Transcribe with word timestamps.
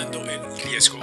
El 0.00 0.64
Riesgo. 0.64 0.98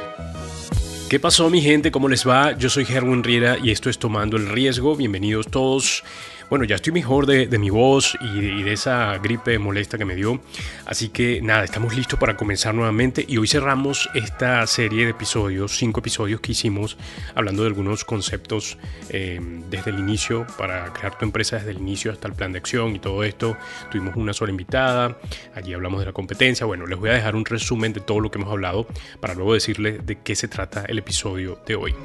¿Qué 1.08 1.20
pasó 1.20 1.52
mi 1.52 1.62
gente? 1.62 1.92
¿Cómo 1.92 2.10
les 2.10 2.28
va? 2.28 2.58
Yo 2.58 2.68
soy 2.68 2.84
Herwin 2.90 3.24
Riera 3.24 3.58
y 3.62 3.70
esto 3.70 3.92
es 3.92 4.00
Tomando 4.00 4.38
el 4.38 4.50
Riesgo. 4.50 4.96
Bienvenidos 4.96 5.48
todos 5.52 6.04
bueno, 6.50 6.66
ya 6.66 6.76
estoy 6.76 6.94
mejor 6.94 7.26
de, 7.26 7.58
mi 7.58 7.70
voz 7.70 8.18
y 8.22 8.64
de, 8.64 8.74
esa 8.74 9.18
gripe 9.18 9.60
molesta 9.60 9.98
que 9.98 10.06
me 10.06 10.16
dio. 10.16 10.40
Así 10.86 11.10
que 11.10 11.42
nada, 11.42 11.64
estamos 11.64 11.96
listos 11.96 12.18
para 12.18 12.38
comenzar 12.38 12.74
nuevamente. 12.74 13.26
Y 13.28 13.38
hoy 13.38 13.48
cerramos 13.48 14.10
esta 14.14 14.66
serie 14.68 15.06
de 15.06 15.12
episodios, 15.12 15.78
cinco 15.78 16.00
episodios 16.00 16.40
que 16.40 16.54
hicimos, 16.54 16.98
hablando 17.36 17.64
de 17.64 17.68
algunos 17.68 18.06
conceptos 18.06 18.78
eh, 19.10 19.40
desde 19.70 19.92
el 19.92 20.00
inicio, 20.00 20.48
para 20.58 20.94
crear 20.94 21.18
tu 21.18 21.26
empresa 21.26 21.58
desde 21.58 21.72
el 21.72 21.78
inicio 21.78 22.12
hasta 22.12 22.28
el 22.28 22.34
plan 22.34 22.52
de 22.52 22.60
acción 22.60 22.96
y 22.96 23.00
todo 23.00 23.24
esto. 23.24 23.58
Tuvimos 23.92 24.16
una 24.16 24.34
sola 24.34 24.52
invitada, 24.52 25.18
allí 25.54 25.74
hablamos 25.74 26.00
de 26.00 26.06
la 26.06 26.14
competencia. 26.14 26.66
Bueno, 26.66 26.88
les 26.88 26.98
voy 26.98 27.10
a 27.10 27.14
dejar 27.14 27.36
un 27.36 27.46
resumen 27.46 27.94
de 27.94 28.00
todo 28.00 28.20
lo 28.20 28.32
que 28.32 28.38
hemos 28.38 28.52
hablado 28.52 28.88
para 29.20 29.34
luego 29.34 29.54
decirles 29.54 30.06
de 30.06 30.20
qué 30.22 30.36
se 30.36 30.48
trata 30.48 30.86
el 30.88 30.98
episodio 31.00 31.60
de 31.66 31.76
hoy. 31.76 31.96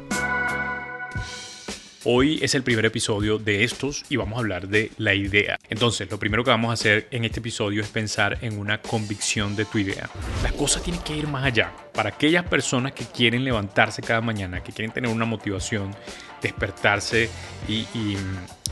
Hoy 2.05 2.41
es 2.43 2.57
el 2.57 2.65
primer 2.65 2.85
episodio 2.85 3.39
de 3.39 3.63
estos 3.63 4.05
y 4.09 4.17
vamos 4.17 4.37
a 4.37 4.41
hablar 4.41 4.67
de 4.67 4.91
la 4.99 5.15
idea. 5.15 5.57
Entonces, 5.69 6.11
lo 6.11 6.19
primero 6.19 6.43
que 6.43 6.51
vamos 6.51 6.71
a 6.71 6.73
hacer 6.73 7.07
en 7.13 7.25
este 7.25 7.39
episodio 7.39 7.81
es 7.81 7.89
pensar 7.91 8.39
en 8.41 8.59
una 8.59 8.83
convicción 8.83 9.55
de 9.55 9.67
tu 9.67 9.79
idea. 9.79 10.11
Las 10.43 10.53
cosas 10.55 10.83
tienen 10.83 11.01
que 11.03 11.17
ir 11.17 11.29
más 11.29 11.45
allá. 11.45 11.73
Para 11.95 12.09
aquellas 12.09 12.45
personas 12.45 12.91
que 12.91 13.05
quieren 13.05 13.45
levantarse 13.45 14.03
cada 14.03 14.21
mañana, 14.21 14.65
que 14.65 14.73
quieren 14.73 14.93
tener 14.93 15.13
una 15.13 15.27
motivación, 15.27 15.95
despertarse 16.43 17.31
y, 17.69 17.87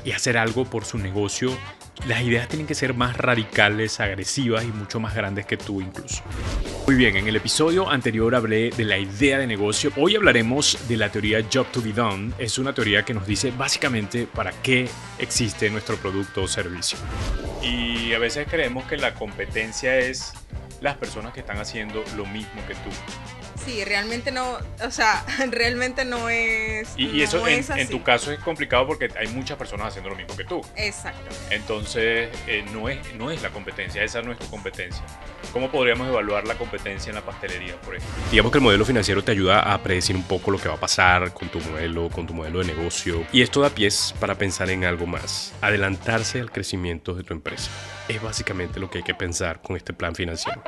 y 0.04 0.10
hacer 0.10 0.36
algo 0.36 0.64
por 0.64 0.84
su 0.84 0.98
negocio, 0.98 1.56
las 2.06 2.22
ideas 2.22 2.48
tienen 2.48 2.66
que 2.66 2.74
ser 2.74 2.94
más 2.94 3.16
radicales, 3.16 4.00
agresivas 4.00 4.64
y 4.64 4.68
mucho 4.68 5.00
más 5.00 5.14
grandes 5.14 5.46
que 5.46 5.56
tú 5.56 5.80
incluso. 5.80 6.22
Muy 6.86 6.96
bien, 6.96 7.16
en 7.16 7.28
el 7.28 7.36
episodio 7.36 7.88
anterior 7.88 8.34
hablé 8.34 8.70
de 8.70 8.84
la 8.84 8.98
idea 8.98 9.38
de 9.38 9.46
negocio. 9.46 9.92
Hoy 9.96 10.16
hablaremos 10.16 10.78
de 10.88 10.96
la 10.96 11.10
teoría 11.10 11.44
Job 11.52 11.66
to 11.70 11.82
be 11.82 11.92
Done. 11.92 12.32
Es 12.38 12.58
una 12.58 12.72
teoría 12.72 13.04
que 13.04 13.14
nos 13.14 13.26
dice 13.26 13.52
básicamente 13.56 14.26
para 14.26 14.52
qué 14.62 14.88
existe 15.18 15.70
nuestro 15.70 15.96
producto 15.96 16.42
o 16.42 16.48
servicio. 16.48 16.98
Y 17.62 18.12
a 18.14 18.18
veces 18.18 18.46
creemos 18.50 18.84
que 18.84 18.96
la 18.96 19.14
competencia 19.14 19.96
es 19.98 20.32
las 20.80 20.96
personas 20.96 21.32
que 21.32 21.40
están 21.40 21.58
haciendo 21.58 22.02
lo 22.16 22.26
mismo 22.26 22.60
que 22.66 22.74
tú. 22.74 22.90
Sí, 23.64 23.84
realmente 23.84 24.32
no, 24.32 24.58
o 24.84 24.90
sea, 24.90 25.24
realmente 25.50 26.04
no 26.04 26.28
es. 26.28 26.94
Y, 26.96 27.22
eso 27.22 27.46
en, 27.46 27.88
tu 27.88 28.02
caso 28.02 28.32
es 28.32 28.38
complicado 28.40 28.86
porque 28.86 29.08
hay 29.18 29.28
muchas 29.28 29.58
personas 29.58 29.88
haciendo 29.88 30.10
lo 30.10 30.16
mismo 30.16 30.36
que 30.36 30.44
tú. 30.44 30.60
Exacto. 30.76 31.34
Entonces, 31.50 32.30
eh, 32.46 32.64
no, 32.72 32.88
es, 32.88 32.98
no 33.14 33.30
es 33.30 33.42
la 33.42 33.50
competencia, 33.50 34.02
esa 34.02 34.22
no 34.22 34.32
es 34.32 34.38
tu 34.38 34.48
competencia. 34.48 35.04
¿Cómo 35.52 35.70
podríamos 35.70 36.08
evaluar 36.08 36.46
la 36.46 36.54
competencia 36.54 37.10
en 37.10 37.16
la 37.16 37.22
pastelería, 37.22 37.74
por 37.80 37.96
ejemplo? 37.96 38.22
Digamos 38.30 38.52
que 38.52 38.58
el 38.58 38.64
modelo 38.64 38.84
financiero 38.84 39.22
te 39.22 39.32
ayuda 39.32 39.60
a 39.60 39.82
predecir 39.82 40.16
un 40.16 40.22
poco 40.22 40.50
lo 40.50 40.58
que 40.58 40.68
va 40.68 40.74
a 40.74 40.80
pasar 40.80 41.32
con 41.34 41.48
tu 41.48 41.60
modelo, 41.60 42.08
con 42.08 42.26
tu 42.26 42.34
modelo 42.34 42.60
de 42.60 42.66
negocio. 42.66 43.24
Y 43.32 43.42
esto 43.42 43.60
da 43.60 43.70
pies 43.70 44.14
para 44.20 44.36
pensar 44.36 44.70
en 44.70 44.84
algo 44.84 45.06
más. 45.06 45.52
Adelantarse 45.60 46.40
al 46.40 46.50
crecimiento 46.50 47.14
de 47.14 47.24
tu 47.24 47.34
empresa. 47.34 47.70
Es 48.08 48.22
básicamente 48.22 48.80
lo 48.80 48.90
que 48.90 48.98
hay 48.98 49.04
que 49.04 49.14
pensar 49.14 49.60
con 49.60 49.76
este 49.76 49.92
plan 49.92 50.14
financiero. 50.14 50.62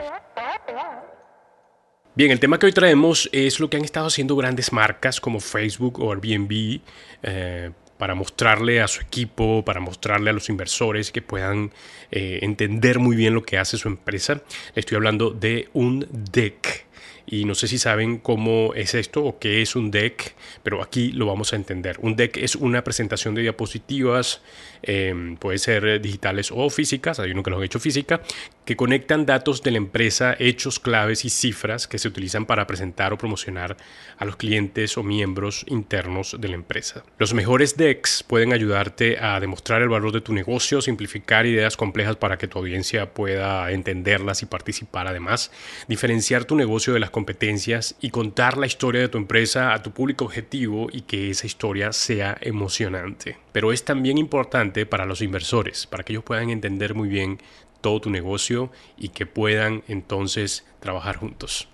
Bien, 2.15 2.31
el 2.31 2.41
tema 2.41 2.59
que 2.59 2.67
hoy 2.67 2.73
traemos 2.73 3.31
es 3.33 3.59
lo 3.59 3.71
que 3.71 3.79
han 3.79 3.87
estado 3.87 4.07
haciendo 4.07 4.37
grandes 4.37 4.71
marcas 4.71 5.19
como 5.19 5.41
Facebook 5.41 5.99
o 5.99 6.13
Airbnb 6.13 6.81
eh, 7.23 7.71
para 7.97 8.15
mostrarle 8.15 8.83
a 8.83 8.89
su 8.89 9.01
equipo, 9.01 9.65
para 9.65 9.81
mostrarle 9.81 10.29
a 10.29 10.35
los 10.35 10.51
inversores 10.51 11.11
que 11.11 11.23
puedan 11.23 11.73
eh, 12.11 12.41
entender 12.43 12.99
muy 12.99 13.17
bien 13.17 13.33
lo 13.33 13.43
que 13.43 13.57
hace 13.57 13.79
su 13.79 13.89
empresa. 13.89 14.43
Le 14.75 14.81
estoy 14.81 14.97
hablando 14.97 15.31
de 15.31 15.71
un 15.73 16.07
deck 16.11 16.85
y 17.27 17.45
no 17.45 17.55
sé 17.55 17.69
si 17.69 17.79
saben 17.79 18.19
cómo 18.19 18.75
es 18.75 18.95
esto 18.95 19.25
o 19.25 19.39
qué 19.39 19.63
es 19.63 19.77
un 19.77 19.91
deck, 19.91 20.35
pero 20.63 20.83
aquí 20.83 21.13
lo 21.13 21.27
vamos 21.27 21.53
a 21.53 21.57
entender. 21.57 21.97
Un 22.03 22.17
deck 22.17 22.37
es 22.37 22.57
una 22.57 22.85
presentación 22.85 23.35
de 23.35 23.43
diapositivas, 23.43 24.43
em, 24.83 25.37
puede 25.37 25.59
ser 25.59 26.01
digitales 26.01 26.51
o 26.53 26.69
físicas, 26.69 27.21
hay 27.21 27.31
uno 27.31 27.43
que 27.43 27.51
lo 27.51 27.57
han 27.57 27.63
hecho 27.63 27.81
física, 27.81 28.21
que 28.65 28.77
conectan 28.77 29.27
datos 29.27 29.63
de 29.63 29.73
la 29.73 29.79
empresa, 29.79 30.37
hechos, 30.39 30.79
claves 30.79 31.25
y 31.25 31.31
cifras 31.31 31.89
que 31.89 31.99
se 31.99 32.09
utilizan 32.09 32.47
para 32.47 32.67
presentar 32.67 33.13
o 33.13 33.19
promocionar 33.19 33.77
a 34.17 34.25
los 34.25 34.37
clientes 34.37 34.97
o 34.97 35.03
miembros 35.03 35.65
internos 35.69 36.37
de 36.39 36.49
la 36.49 36.55
empresa. 36.55 37.03
Los 37.19 37.35
mejores 37.35 37.77
decks 37.77 38.23
pueden 38.23 38.53
ayudarte 38.53 39.19
a 39.19 39.41
demostrar 39.41 39.83
el 39.83 39.89
valor 39.89 40.13
de 40.13 40.21
tu 40.21 40.33
negocio, 40.33 40.81
simplificar 40.81 41.47
ideas 41.47 41.77
complejas 41.77 42.17
para 42.17 42.39
que 42.39 42.49
tu 42.49 42.59
audiencia 42.59 43.13
pueda 43.13 43.71
entenderlas 43.73 44.43
y 44.43 44.47
participar 44.47 45.09
además, 45.09 45.51
diferenciar 45.89 46.45
tu 46.45 46.55
negocio 46.55 46.93
de 46.93 47.01
las 47.01 47.11
competencias 47.11 47.97
y 48.01 48.11
contar 48.11 48.57
la 48.57 48.67
historia 48.67 49.01
de 49.01 49.09
tu 49.09 49.19
empresa 49.19 49.75
a 49.75 49.83
tu 49.83 49.91
público 49.91 50.25
objetivo 50.25 50.89
y 50.93 51.03
que 51.03 51.31
esa 51.31 51.47
historia 51.47 51.93
sea 51.93 52.37
emocionante. 52.41 53.37
Pero 53.53 53.73
es 53.73 53.85
también 53.85 54.19
importante 54.19 54.87
para 54.87 55.07
los 55.07 55.21
inversores, 55.21 55.87
para 55.87 56.05
que 56.05 56.13
ellos 56.13 56.25
puedan 56.25 56.51
entender 56.51 56.95
muy 56.95 57.09
bien 57.09 57.39
todo 57.83 58.01
tu 58.01 58.09
negocio 58.09 58.71
y 58.97 59.11
que 59.11 59.27
puedan 59.27 59.83
entonces 59.89 60.65
trabajar 60.81 61.17
juntos. 61.17 61.69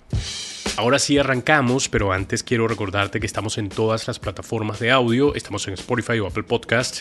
Ahora 0.78 1.00
sí 1.00 1.18
arrancamos, 1.18 1.88
pero 1.88 2.12
antes 2.12 2.44
quiero 2.44 2.68
recordarte 2.68 3.18
que 3.18 3.26
estamos 3.26 3.58
en 3.58 3.68
todas 3.68 4.06
las 4.06 4.20
plataformas 4.20 4.78
de 4.78 4.92
audio, 4.92 5.34
estamos 5.34 5.66
en 5.66 5.74
Spotify 5.74 6.20
o 6.20 6.28
Apple 6.28 6.44
Podcast 6.44 7.00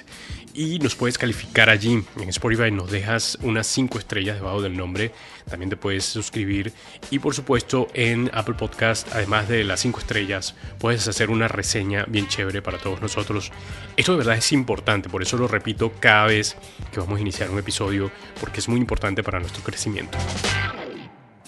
y 0.55 0.79
nos 0.79 0.95
puedes 0.95 1.19
calificar 1.19 1.69
allí. 1.69 2.03
En 2.19 2.29
Spotify 2.29 2.71
nos 2.71 2.89
dejas 2.89 3.37
unas 3.43 3.67
5 3.67 3.99
estrellas 3.99 4.37
debajo 4.37 4.63
del 4.63 4.75
nombre, 4.75 5.11
también 5.47 5.69
te 5.69 5.77
puedes 5.77 6.05
suscribir 6.05 6.73
y 7.11 7.19
por 7.19 7.35
supuesto 7.35 7.87
en 7.93 8.31
Apple 8.33 8.55
Podcast, 8.55 9.13
además 9.13 9.47
de 9.47 9.63
las 9.63 9.79
5 9.81 9.99
estrellas, 9.99 10.55
puedes 10.79 11.07
hacer 11.07 11.29
una 11.29 11.47
reseña 11.47 12.03
bien 12.07 12.27
chévere 12.27 12.63
para 12.63 12.79
todos 12.79 12.99
nosotros. 12.99 13.51
Esto 13.95 14.13
de 14.13 14.17
verdad 14.17 14.37
es 14.37 14.51
importante, 14.53 15.07
por 15.07 15.21
eso 15.21 15.37
lo 15.37 15.47
repito 15.47 15.93
cada 15.99 16.25
vez 16.25 16.57
que 16.91 16.99
vamos 16.99 17.19
a 17.19 17.21
iniciar 17.21 17.51
un 17.51 17.59
episodio, 17.59 18.09
porque 18.39 18.59
es 18.59 18.67
muy 18.67 18.79
importante 18.79 19.21
para 19.21 19.39
nuestro 19.39 19.61
crecimiento. 19.61 20.17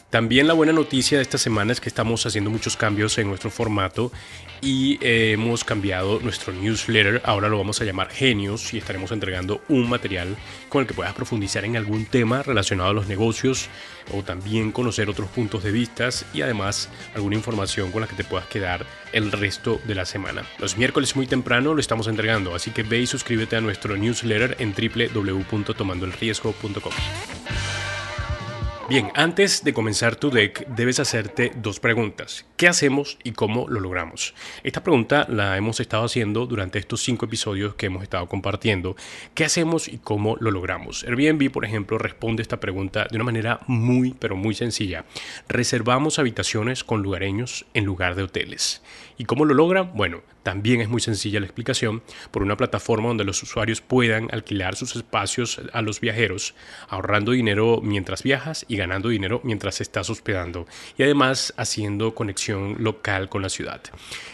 También 0.10 0.48
la 0.48 0.54
buena 0.54 0.74
noticia 0.74 1.20
de 1.20 1.22
esta 1.22 1.38
semana 1.38 1.72
es 1.72 1.80
que 1.80 1.88
estamos 1.88 2.26
haciendo 2.26 2.50
muchos 2.50 2.76
cambios 2.76 3.16
en 3.20 3.28
nuestro 3.28 3.52
formato 3.52 4.12
y 4.60 4.98
eh, 5.06 5.34
hemos 5.34 5.64
cambiado 5.64 6.20
nuestro 6.20 6.52
newsletter. 6.52 7.22
Ahora 7.26 7.48
lo 7.48 7.60
vamos 7.60 7.80
a 7.80 7.86
llamar 7.86 8.10
Genios 8.10 8.74
y 8.74 8.80
estaremos 8.80 9.12
entregando 9.12 9.62
un 9.70 9.88
material 9.88 10.36
con 10.68 10.82
el 10.82 10.88
que 10.88 10.96
puedas 10.96 11.14
profundizar 11.14 11.64
en 11.64 11.78
algún 11.78 12.06
tema 12.06 12.42
relacionado 12.42 12.90
a 12.90 12.94
los 12.94 13.08
negocios 13.08 13.70
o 14.12 14.24
también 14.24 14.72
conocer 14.72 15.12
otros 15.12 15.30
puntos 15.30 15.64
de 15.64 15.72
vista 15.72 16.10
y 16.34 16.42
además 16.42 16.90
alguna 17.14 17.36
información 17.36 17.92
con 17.92 18.02
la 18.02 18.08
que 18.08 18.16
te 18.16 18.24
puedas 18.24 18.48
quedar 18.48 18.88
el 19.14 19.32
resto 19.32 19.80
de 19.86 19.94
la 19.94 20.06
semana. 20.06 20.44
Los 20.58 20.76
miércoles 20.76 21.16
muy 21.16 21.28
temprano 21.28 21.76
lo 21.76 21.80
estamos 21.80 22.08
entregando, 22.08 22.56
así 22.56 22.72
que 22.72 22.82
ve 22.82 23.02
y 23.02 23.06
suscríbete 23.06 23.58
a 23.58 23.62
nuestro 23.62 23.96
newsletter 23.96 24.56
en 24.60 24.74
www.tomandoelriesgo.com. 24.74 26.94
Bien, 28.90 29.12
antes 29.14 29.64
de 29.64 29.72
comenzar 29.72 30.16
tu 30.16 30.32
deck 30.32 30.66
debes 30.70 31.00
hacerte 31.00 31.52
dos 31.56 31.80
preguntas. 31.80 32.49
¿Qué 32.60 32.68
hacemos 32.68 33.18
y 33.24 33.32
cómo 33.32 33.70
lo 33.70 33.80
logramos? 33.80 34.34
Esta 34.66 34.84
pregunta 34.84 35.26
la 35.30 35.56
hemos 35.56 35.80
estado 35.80 36.04
haciendo 36.04 36.46
durante 36.46 36.78
estos 36.78 37.02
cinco 37.02 37.26
episodios 37.26 37.76
que 37.76 37.86
hemos 37.86 38.04
estado 38.04 38.28
compartiendo. 38.28 38.98
¿Qué 39.34 39.46
hacemos 39.46 39.88
y 39.88 40.00
cómo 40.00 40.36
lo 40.42 40.52
logramos? 40.52 41.06
Airbnb, 41.06 41.52
por 41.52 41.64
ejemplo, 41.64 41.98
responde 41.98 42.42
esta 42.42 42.60
pregunta 42.60 43.08
de 43.10 43.16
una 43.16 43.24
manera 43.24 43.62
muy, 43.68 44.14
pero 44.14 44.36
muy 44.36 44.56
sencilla. 44.56 45.06
Reservamos 45.48 46.20
habitaciones 46.20 46.84
con 46.84 47.02
lugareños 47.02 47.66
en 47.74 47.86
lugar 47.86 48.16
de 48.16 48.24
hoteles. 48.24 48.84
¿Y 49.18 49.24
cómo 49.24 49.46
lo 49.46 49.54
logran? 49.54 49.94
Bueno, 49.96 50.22
también 50.44 50.82
es 50.82 50.90
muy 50.90 51.00
sencilla 51.00 51.40
la 51.40 51.46
explicación 51.46 52.02
por 52.32 52.42
una 52.42 52.58
plataforma 52.58 53.10
donde 53.10 53.24
los 53.24 53.42
usuarios 53.44 53.82
puedan 53.82 54.30
alquilar 54.34 54.76
sus 54.76 54.96
espacios 54.96 55.62
a 55.74 55.82
los 55.82 56.00
viajeros, 56.02 56.56
ahorrando 56.88 57.34
dinero 57.34 57.82
mientras 57.84 58.24
viajas 58.24 58.66
y 58.68 58.76
ganando 58.78 59.10
dinero 59.10 59.42
mientras 59.44 59.80
estás 59.80 60.10
hospedando 60.10 60.66
y 60.98 61.04
además 61.04 61.54
haciendo 61.58 62.16
conexión 62.16 62.49
local 62.54 63.30
con 63.30 63.42
la 63.42 63.50
ciudad. 63.50 63.82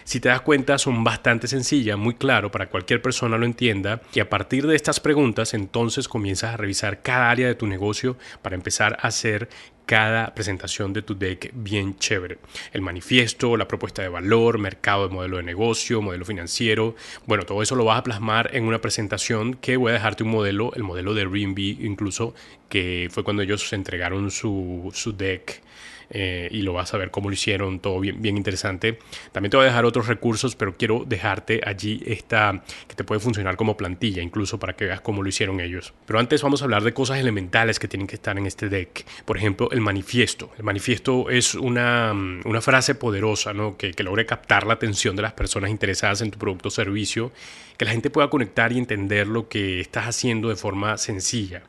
Si 0.04 0.20
te 0.20 0.30
das 0.30 0.42
cuenta 0.42 0.78
son 0.78 1.04
bastante 1.04 1.48
sencillas, 1.48 1.98
muy 1.98 2.16
claro 2.16 2.52
para 2.52 2.70
cualquier 2.70 3.02
persona 3.02 3.38
lo 3.38 3.46
entienda 3.46 4.02
y 4.14 4.20
a 4.20 4.30
partir 4.30 4.68
de 4.68 4.76
estas 4.76 5.00
preguntas 5.00 5.54
entonces 5.54 6.08
comienzas 6.08 6.54
a 6.54 6.58
revisar 6.58 7.02
cada 7.02 7.30
área 7.30 7.48
de 7.48 7.56
tu 7.56 7.68
negocio 7.68 8.18
para 8.42 8.56
empezar 8.56 8.98
a 9.02 9.08
hacer 9.08 9.50
cada 9.86 10.34
presentación 10.34 10.94
de 10.94 11.02
tu 11.02 11.18
deck 11.18 11.52
bien 11.54 11.98
chévere. 11.98 12.40
El 12.74 12.82
manifiesto, 12.82 13.56
la 13.58 13.68
propuesta 13.68 14.02
de 14.02 14.10
valor, 14.10 14.58
mercado 14.58 15.08
de 15.08 15.14
modelo 15.14 15.38
de 15.38 15.44
negocio, 15.44 16.02
modelo 16.02 16.26
financiero. 16.26 16.96
Bueno, 17.26 17.44
todo 17.44 17.62
eso 17.62 17.76
lo 17.76 17.86
vas 17.86 18.00
a 18.00 18.04
plasmar 18.04 18.50
en 18.54 18.66
una 18.66 18.82
presentación 18.82 19.56
que 19.56 19.78
voy 19.78 19.92
a 19.92 19.94
dejarte 19.94 20.24
un 20.24 20.32
modelo, 20.32 20.72
el 20.76 20.84
modelo 20.84 21.14
de 21.14 21.22
Airbnb 21.22 21.60
incluso, 21.60 22.34
que 22.70 23.10
fue 23.12 23.24
cuando 23.24 23.44
ellos 23.44 23.72
entregaron 23.74 24.32
su, 24.32 24.92
su 24.94 25.16
deck 25.16 25.62
eh, 26.10 26.50
y 26.52 26.62
lo 26.62 26.74
vas 26.74 26.94
a 26.94 26.98
ver 26.98 27.12
cómo 27.12 27.30
lo 27.30 27.34
hicieron, 27.34 27.80
todo 27.80 28.00
bien, 28.00 28.22
bien 28.22 28.38
interesante. 28.38 29.00
También 29.32 29.52
te 29.52 29.58
voy 29.58 29.66
a 29.66 29.70
dejar 29.70 29.86
otros 29.86 30.08
recursos, 30.08 30.56
pero 30.56 30.78
quiero 30.78 31.04
dejarte 31.06 31.62
allí 31.66 32.02
esta 32.06 32.64
que 32.88 32.96
te 32.96 33.04
puede 33.04 33.20
funcionar 33.20 33.56
como 33.56 33.78
plantilla, 33.78 34.22
incluso 34.22 34.60
para 34.60 34.76
que 34.76 34.86
veas 34.86 35.02
cómo 35.02 35.24
lo 35.24 35.30
hicieron 35.30 35.60
ellos. 35.60 35.94
Pero 36.06 36.20
antes 36.20 36.42
vamos 36.42 36.62
a 36.62 36.66
hablar 36.66 36.84
de 36.84 36.94
cosas 36.94 37.20
elementales 37.20 37.80
que 37.80 37.88
tienen 37.88 38.08
que 38.08 38.16
estar 38.16 38.38
en 38.38 38.46
este 38.46 38.70
deck. 38.70 39.06
Por 39.26 39.38
ejemplo, 39.38 39.70
el 39.72 39.82
manifiesto. 39.82 40.52
El 40.58 40.64
manifiesto 40.64 41.30
es 41.30 41.56
una, 41.56 42.12
una 42.12 42.62
frase 42.62 42.96
poderosa 42.96 43.54
¿no? 43.54 43.78
que, 43.78 43.92
que 43.92 44.04
logre 44.04 44.26
captar 44.26 44.66
la 44.66 44.74
atención 44.74 45.16
de 45.16 45.22
las 45.22 45.34
personas 45.34 45.70
interesadas 45.70 46.22
en 46.22 46.32
tu 46.32 46.38
producto 46.38 46.70
o 46.70 46.72
servicio, 46.72 47.32
que 47.78 47.86
la 47.86 47.92
gente 47.92 48.10
pueda 48.10 48.30
conectar 48.30 48.72
y 48.72 48.78
entender 48.78 49.28
lo 49.28 49.48
que 49.48 49.80
estás 49.80 50.08
haciendo 50.08 50.50
de 50.50 50.56
forma 50.56 50.98
sencilla. 50.98 51.64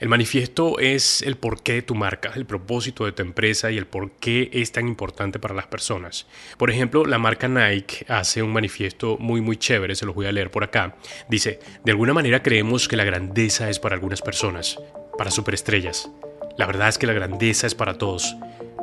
El 0.00 0.08
manifiesto 0.08 0.78
es 0.78 1.20
el 1.20 1.36
porqué 1.36 1.74
de 1.74 1.82
tu 1.82 1.94
marca, 1.94 2.32
el 2.34 2.46
propósito 2.46 3.04
de 3.04 3.12
tu 3.12 3.20
empresa 3.20 3.70
y 3.70 3.76
el 3.76 3.86
por 3.86 4.12
qué 4.12 4.48
es 4.50 4.72
tan 4.72 4.88
importante 4.88 5.38
para 5.38 5.54
las 5.54 5.66
personas. 5.66 6.26
Por 6.56 6.70
ejemplo, 6.70 7.04
la 7.04 7.18
marca 7.18 7.48
Nike 7.48 8.06
hace 8.08 8.42
un 8.42 8.50
manifiesto 8.50 9.18
muy 9.18 9.42
muy 9.42 9.58
chévere, 9.58 9.94
se 9.94 10.06
los 10.06 10.14
voy 10.14 10.24
a 10.24 10.32
leer 10.32 10.50
por 10.50 10.64
acá. 10.64 10.96
Dice, 11.28 11.60
de 11.84 11.92
alguna 11.92 12.14
manera 12.14 12.42
creemos 12.42 12.88
que 12.88 12.96
la 12.96 13.04
grandeza 13.04 13.68
es 13.68 13.78
para 13.78 13.94
algunas 13.94 14.22
personas, 14.22 14.78
para 15.18 15.30
superestrellas. 15.30 16.10
La 16.56 16.64
verdad 16.64 16.88
es 16.88 16.96
que 16.96 17.06
la 17.06 17.12
grandeza 17.12 17.66
es 17.66 17.74
para 17.74 17.98
todos. 17.98 18.36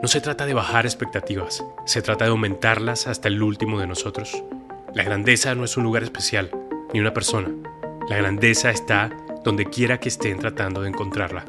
No 0.04 0.08
se 0.08 0.22
trata 0.22 0.46
de 0.46 0.54
bajar 0.54 0.86
expectativas, 0.86 1.66
se 1.88 2.04
trata 2.04 2.26
de 2.26 2.32
aumentarlas 2.32 3.08
hasta 3.08 3.28
el 3.28 3.42
último 3.42 3.80
de 3.80 3.88
nosotros. 3.88 4.44
La 4.94 5.04
grandeza 5.04 5.56
no 5.56 5.64
es 5.64 5.78
un 5.78 5.84
lugar 5.84 6.04
especial, 6.04 6.52
ni 6.94 7.00
una 7.00 7.16
persona. 7.16 7.50
La 8.08 8.18
grandeza 8.18 8.70
está 8.70 9.10
donde 9.48 9.64
quiera 9.64 9.98
que 9.98 10.10
estén 10.10 10.40
tratando 10.40 10.82
de 10.82 10.90
encontrarla. 10.90 11.46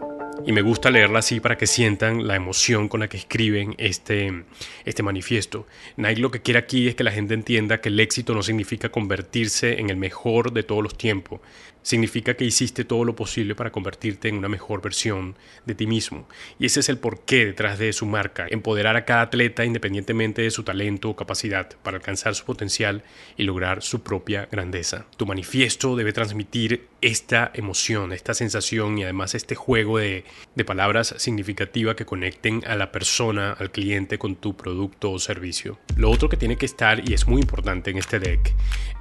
Y 0.47 0.53
me 0.53 0.63
gusta 0.63 0.89
leerla 0.89 1.19
así 1.19 1.41
para 1.41 1.59
que 1.59 1.67
sientan 1.67 2.29
la 2.29 2.37
emoción 2.37 2.89
con 2.89 3.01
la 3.01 3.09
que 3.09 3.17
escriben 3.17 3.75
este, 3.77 4.45
este 4.85 5.03
manifiesto. 5.03 5.67
Nike 5.97 6.21
lo 6.21 6.31
que 6.31 6.41
quiere 6.41 6.61
aquí 6.61 6.87
es 6.87 6.95
que 6.95 7.03
la 7.03 7.11
gente 7.11 7.35
entienda 7.35 7.81
que 7.81 7.89
el 7.89 7.99
éxito 7.99 8.35
no 8.35 8.45
significa 8.45 8.91
convertirse 8.91 9.81
en 9.81 9.91
el 9.91 9.97
mejor 9.97 10.53
de 10.53 10.63
todos 10.63 10.81
los 10.81 10.97
tiempos, 10.97 11.41
significa 11.83 12.35
que 12.35 12.45
hiciste 12.45 12.85
todo 12.85 13.05
lo 13.05 13.17
posible 13.17 13.55
para 13.55 13.73
convertirte 13.73 14.29
en 14.29 14.37
una 14.37 14.49
mejor 14.49 14.83
versión 14.83 15.37
de 15.67 15.75
ti 15.75 15.87
mismo. 15.87 16.29
Y 16.59 16.67
ese 16.67 16.81
es 16.81 16.89
el 16.89 16.99
porqué 16.99 17.47
detrás 17.47 17.79
de 17.79 17.93
su 17.93 18.07
marca, 18.07 18.47
empoderar 18.51 18.97
a 18.97 19.05
cada 19.05 19.23
atleta 19.23 19.65
independientemente 19.65 20.43
de 20.43 20.51
su 20.51 20.63
talento 20.63 21.11
o 21.11 21.17
capacidad 21.17 21.69
para 21.83 21.97
alcanzar 21.97 22.35
su 22.35 22.45
potencial 22.45 23.03
y 23.37 23.45
lograr 23.45 23.83
su 23.83 24.03
propia 24.03 24.49
grandeza. 24.51 25.07
Tu 25.17 25.27
manifiesto 25.27 25.97
debe 25.97 26.13
transmitir 26.13 26.89
esta 27.01 27.51
emoción, 27.55 28.13
esta 28.13 28.35
sensación 28.35 28.99
y 28.99 29.05
además 29.05 29.35
este 29.35 29.55
juego 29.55 29.99
de, 29.99 30.25
de 30.55 30.65
palabras 30.65 31.15
significativas 31.19 31.95
que 31.95 32.05
conecten 32.05 32.63
a 32.67 32.77
la 32.77 32.93
persona, 32.93 33.53
al 33.53 33.71
cliente 33.71 34.19
con 34.19 34.37
tu 34.37 34.57
producto 34.57 35.13
o 35.13 35.19
servicio. 35.19 35.79
Lo 35.97 36.11
otro 36.11 36.29
que 36.29 36.37
tiene 36.37 36.57
que 36.57 36.67
estar 36.67 37.09
y 37.09 37.15
es 37.15 37.27
muy 37.27 37.41
importante 37.41 37.91
en 37.91 37.99
este 37.99 38.19
deck 38.19 38.55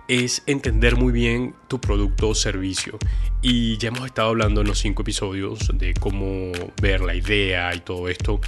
es 0.07 0.41
entender 0.45 0.95
muy 0.95 1.12
bien 1.12 1.53
tu 1.68 1.81
producto 1.81 2.29
o 2.29 2.35
Y 3.42 3.78
ya 3.78 3.90
hemos 3.90 4.06
estado 4.06 4.30
hablando 4.30 4.62
en 4.62 4.68
los 4.68 4.80
cinco 4.80 5.04
episodios 5.04 5.72
de 5.74 5.94
cómo 5.94 6.52
ver 6.81 7.02
la 7.02 7.16
idea 7.16 7.74
y 7.74 7.80
todo 7.80 8.10
esto. 8.10 8.42